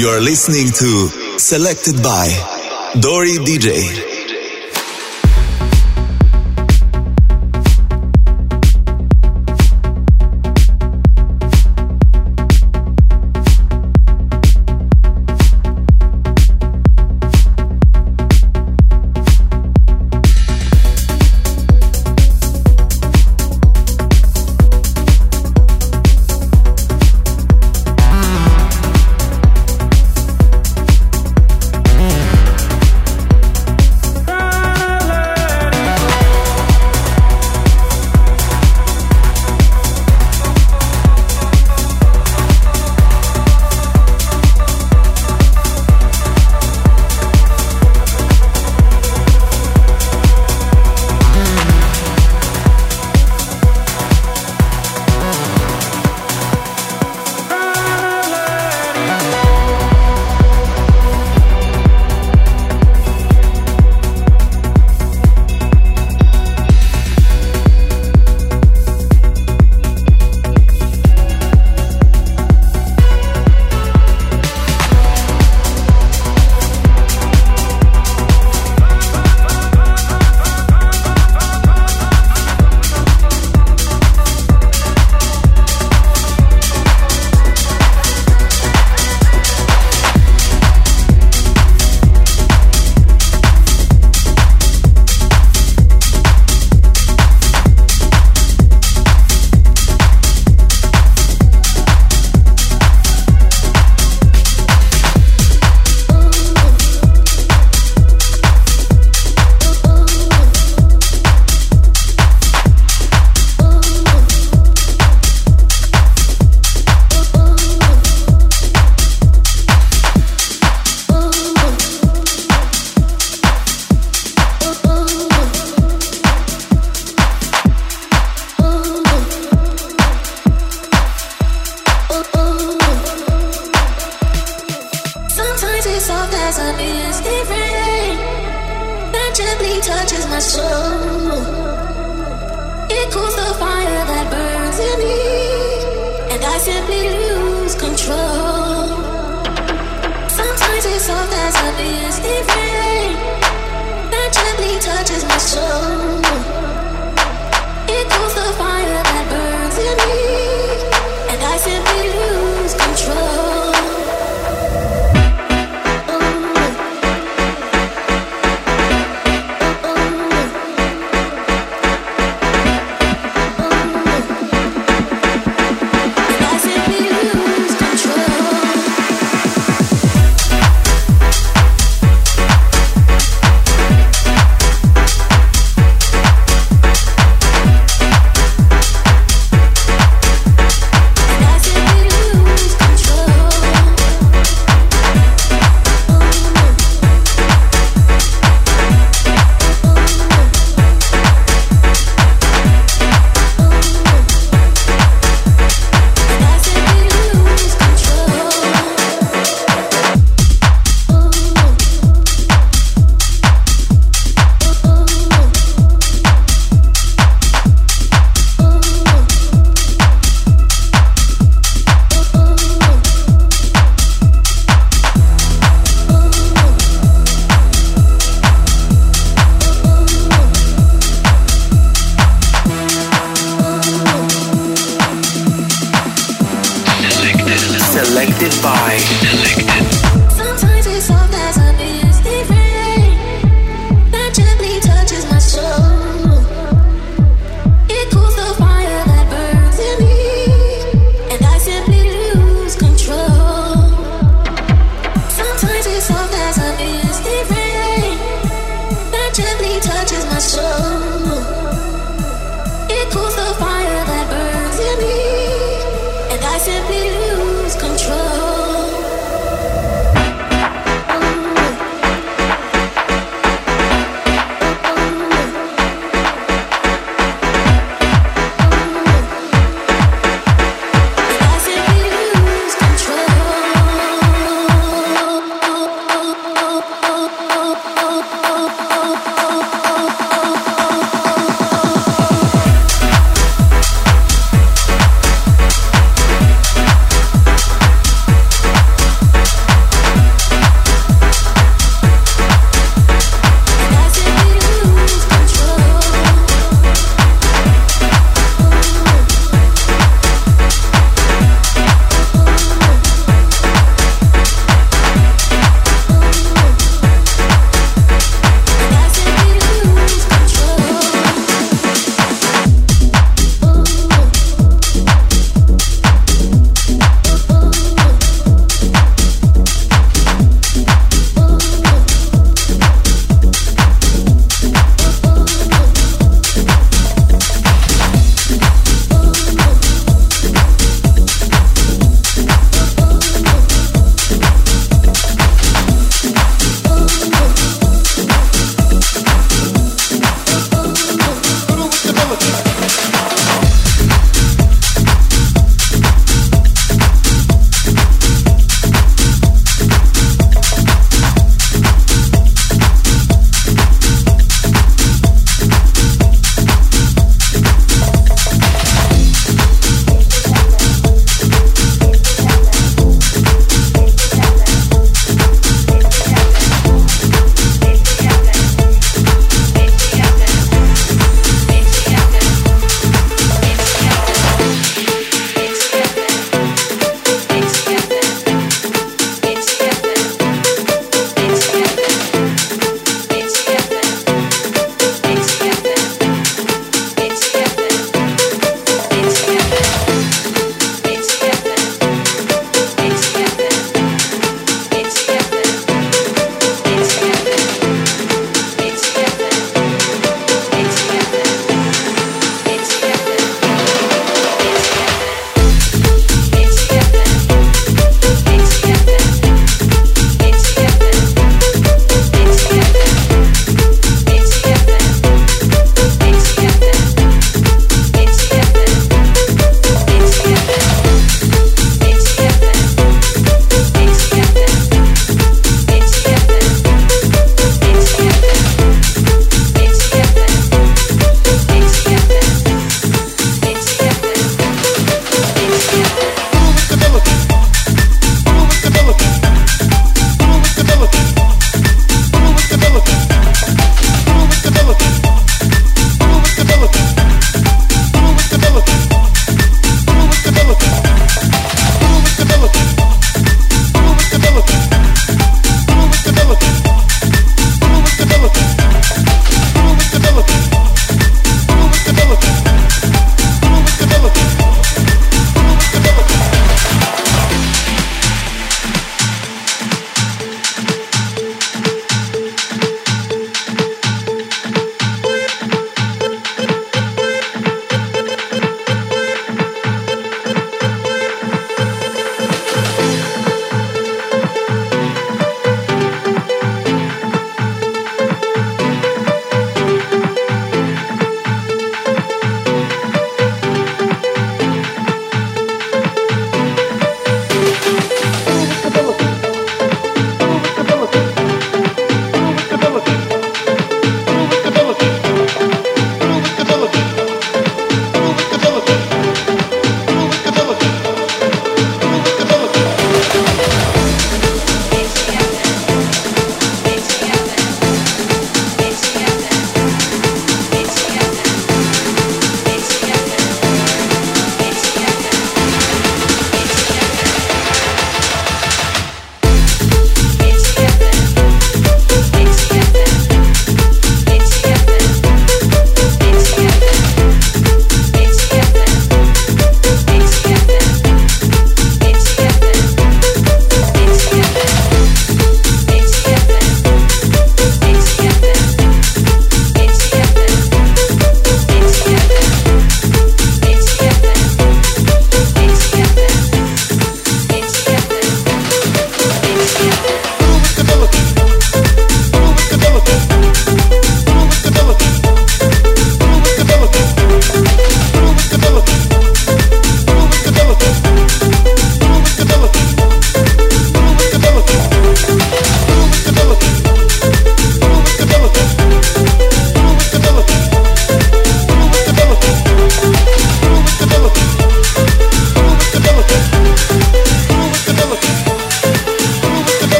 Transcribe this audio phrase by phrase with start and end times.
[0.00, 2.28] You are listening to Selected by
[2.98, 4.09] Dori DJ.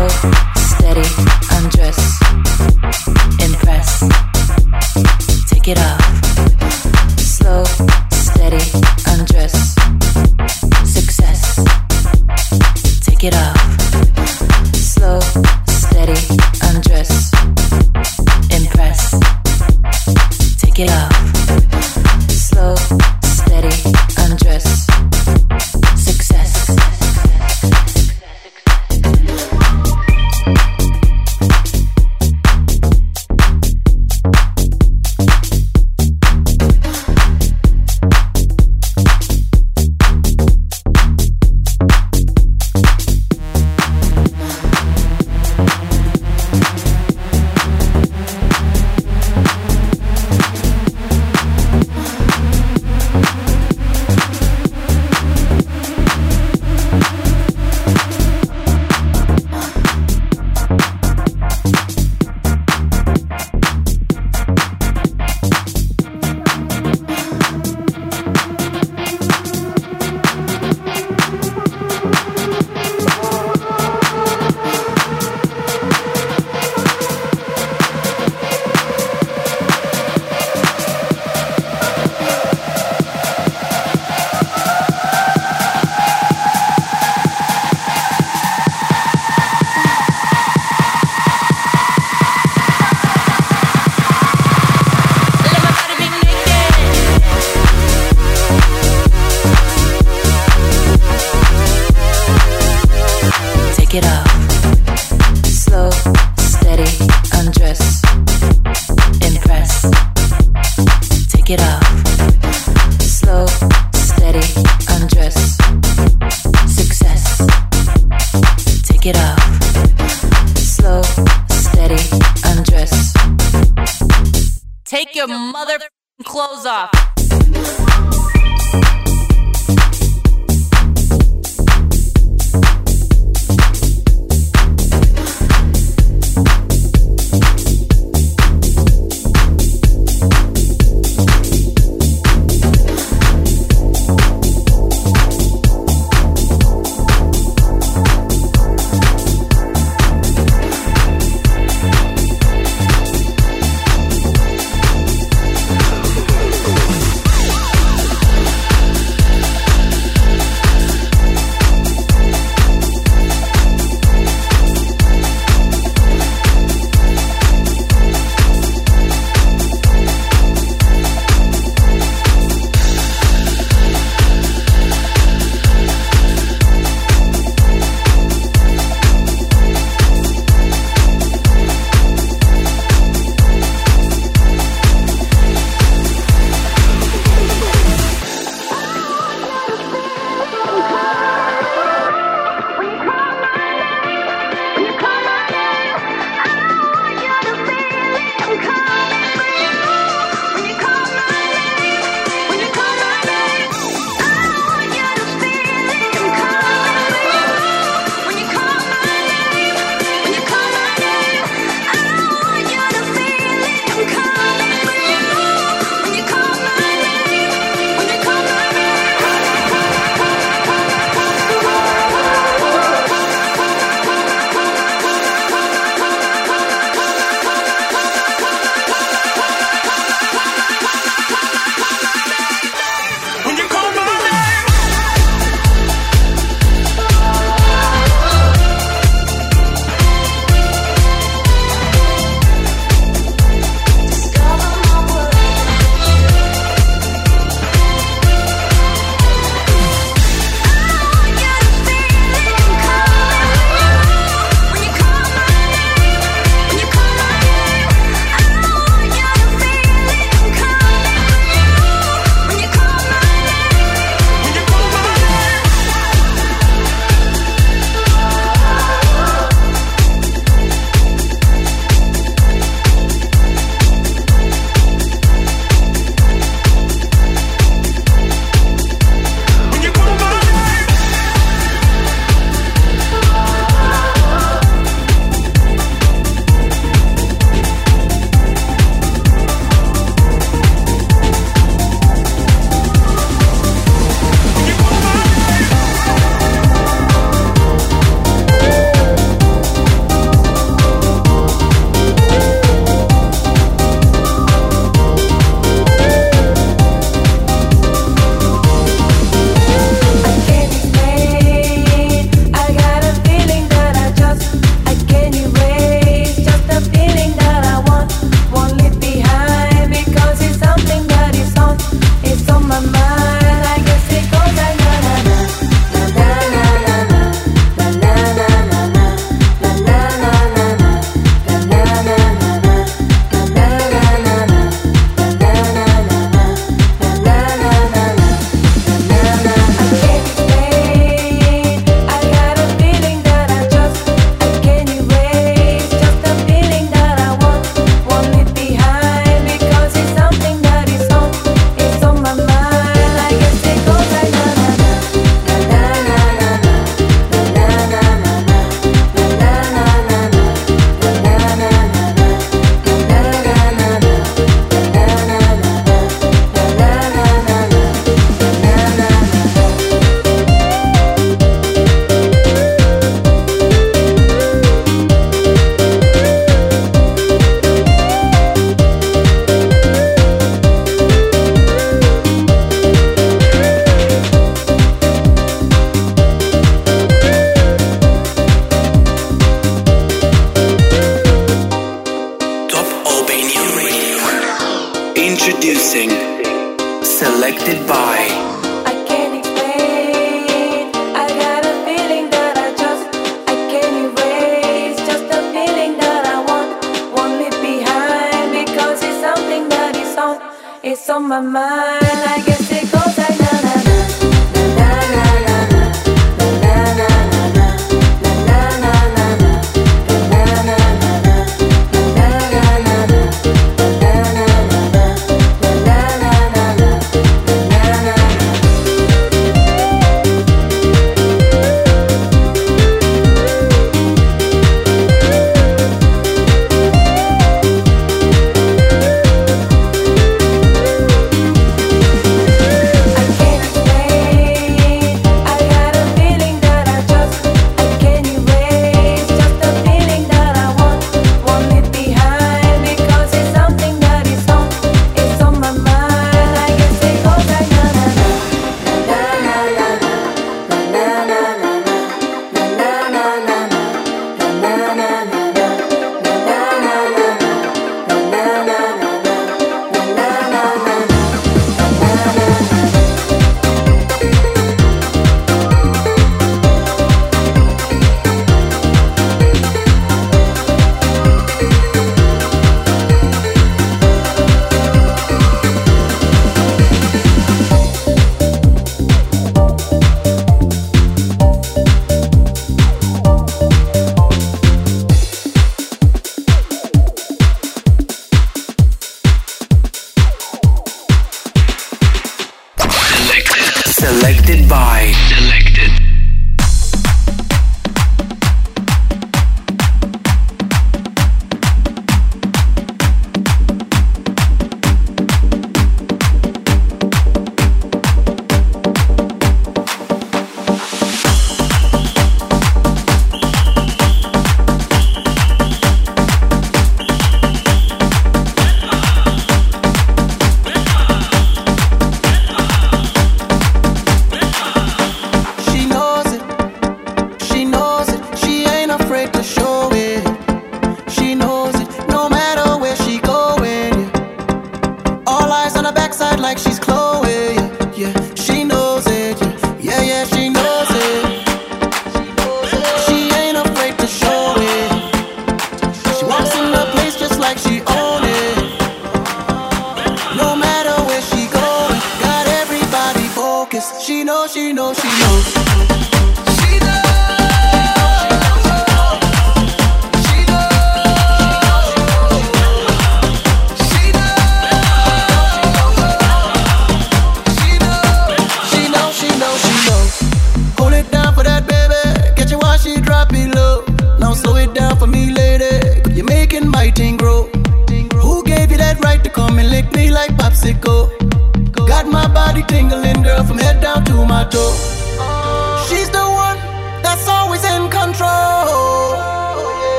[0.00, 0.49] love.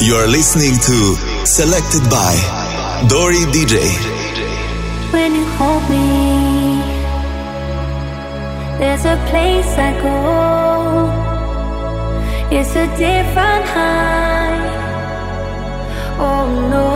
[0.00, 2.34] Listening to Selected by
[3.08, 3.80] Dori DJ.
[5.12, 6.82] when you hold me.
[8.78, 10.16] There's a place I go.
[12.56, 14.60] It's a different high.
[16.18, 16.88] Oh no.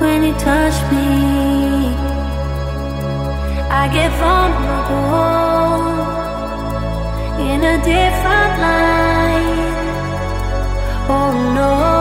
[0.00, 1.08] When you touch me,
[3.70, 5.08] I get vulnerable
[7.50, 8.97] in a different light.
[11.10, 11.97] Oh no.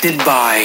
[0.00, 0.57] Selected by.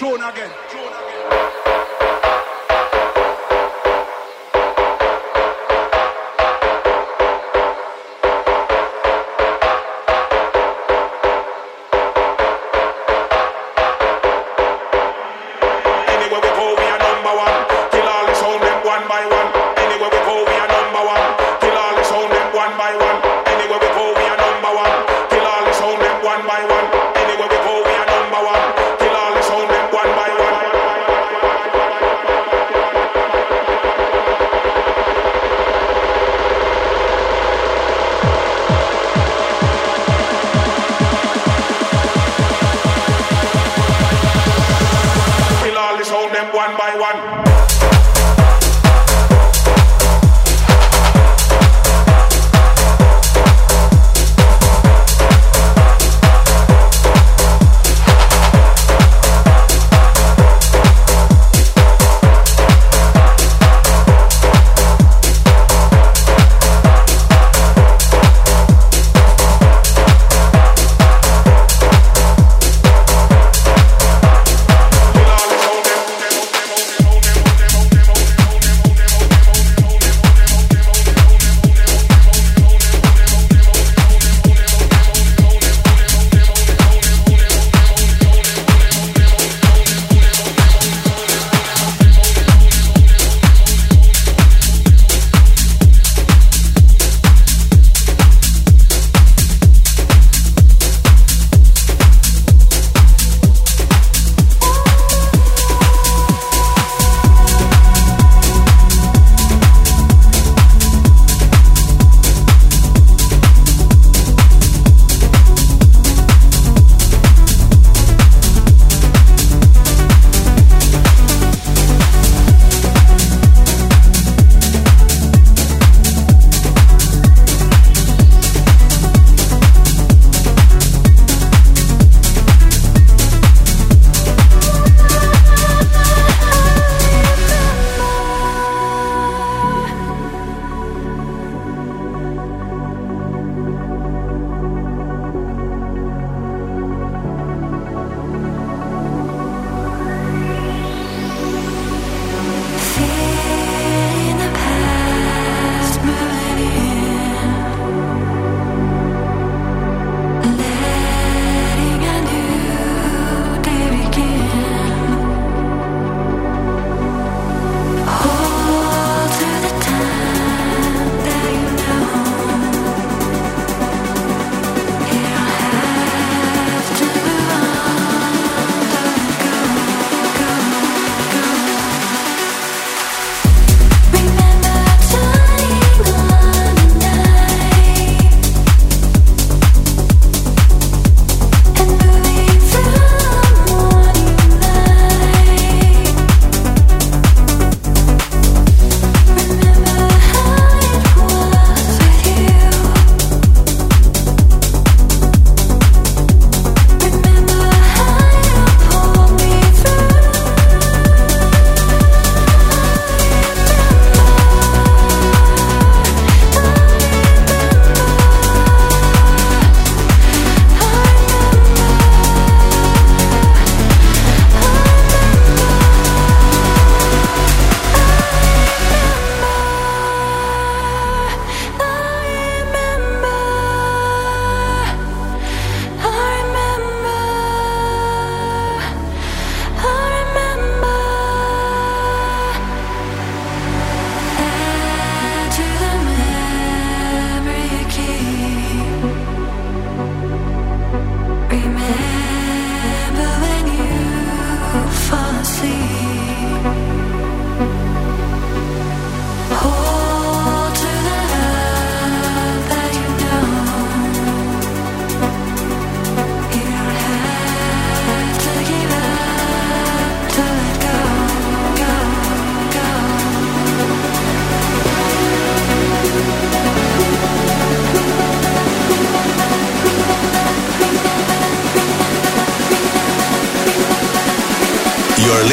[0.00, 0.50] Throne again.
[0.70, 1.69] Throne again.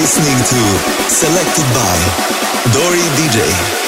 [0.08, 3.87] listening to Selected by Dori DJ.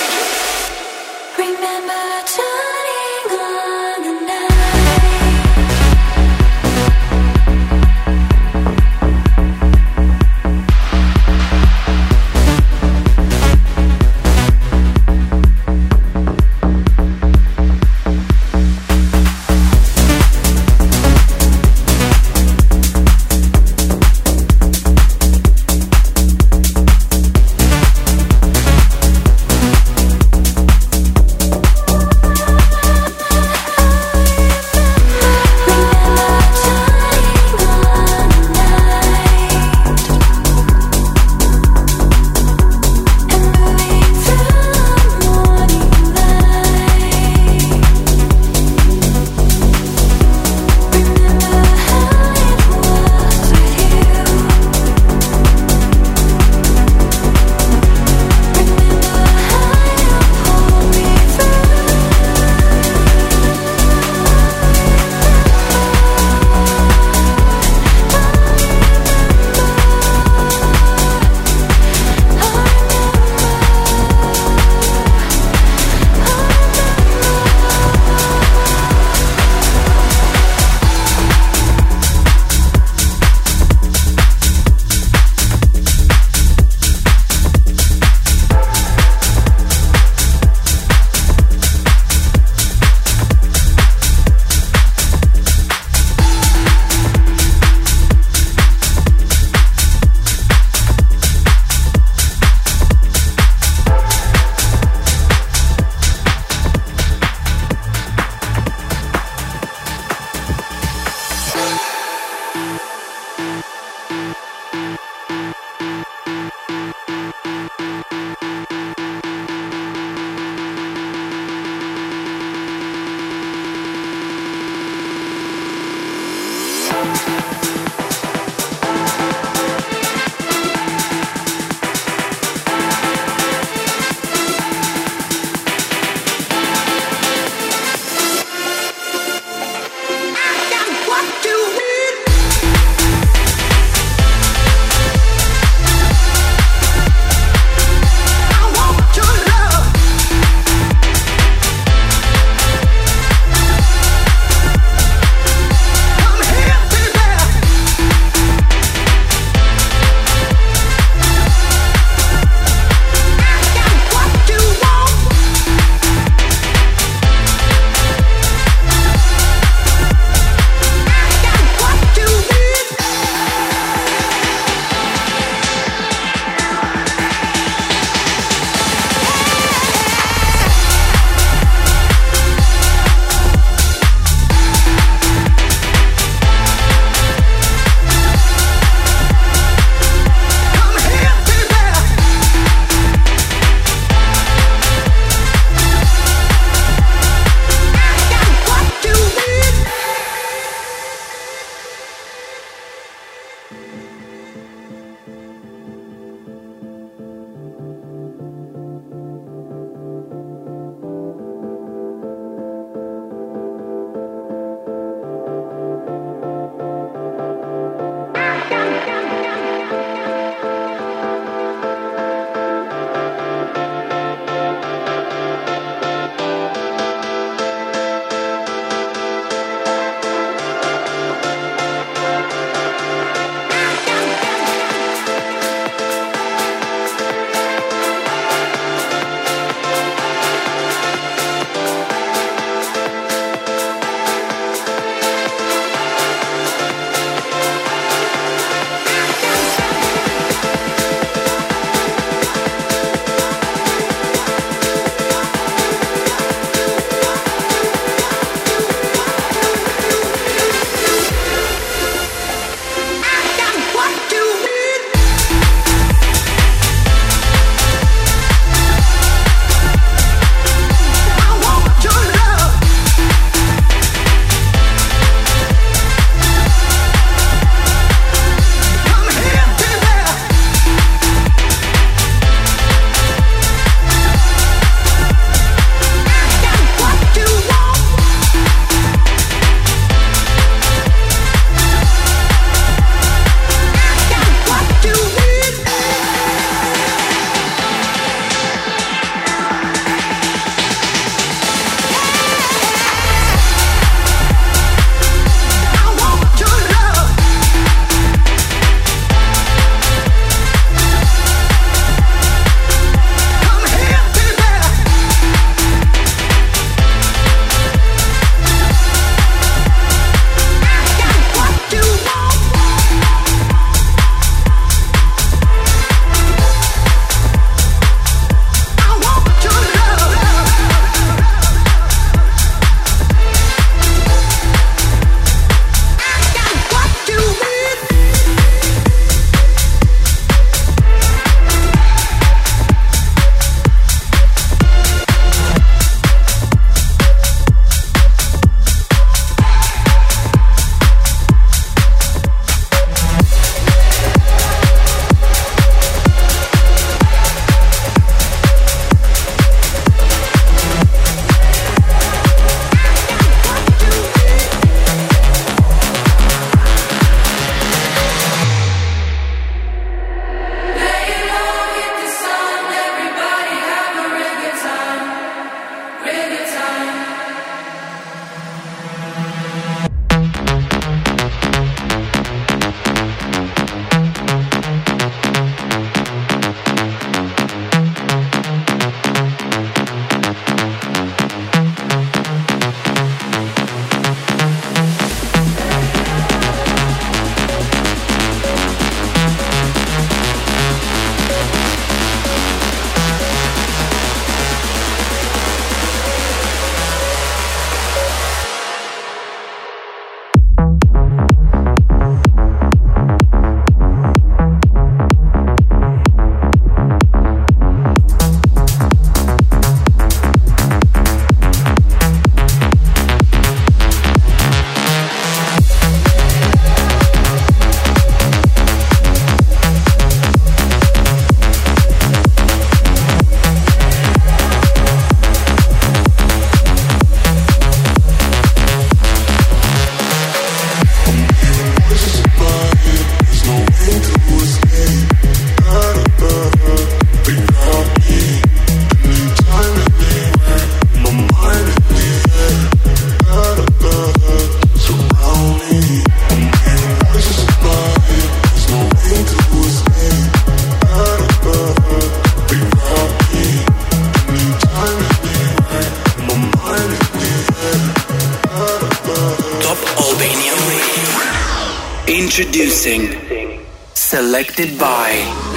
[474.60, 475.69] Selected by